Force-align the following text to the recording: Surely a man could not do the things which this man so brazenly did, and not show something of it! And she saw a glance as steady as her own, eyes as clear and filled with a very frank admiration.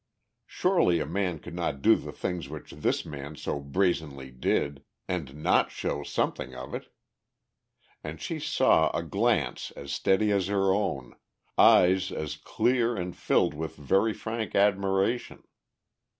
Surely 0.47 0.99
a 0.99 1.05
man 1.05 1.37
could 1.37 1.53
not 1.53 1.83
do 1.83 1.95
the 1.95 2.11
things 2.11 2.49
which 2.49 2.71
this 2.71 3.05
man 3.05 3.35
so 3.35 3.59
brazenly 3.59 4.31
did, 4.31 4.83
and 5.07 5.35
not 5.35 5.69
show 5.69 6.01
something 6.01 6.55
of 6.55 6.73
it! 6.73 6.91
And 8.03 8.19
she 8.19 8.39
saw 8.39 8.89
a 8.97 9.03
glance 9.03 9.69
as 9.75 9.91
steady 9.93 10.31
as 10.31 10.47
her 10.47 10.73
own, 10.73 11.15
eyes 11.55 12.11
as 12.11 12.35
clear 12.35 12.95
and 12.95 13.15
filled 13.15 13.53
with 13.53 13.77
a 13.77 13.81
very 13.83 14.11
frank 14.13 14.55
admiration. 14.55 15.43